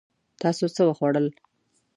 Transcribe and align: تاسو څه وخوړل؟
تاسو 0.41 0.63
څه 0.75 0.81
وخوړل؟ 0.85 1.27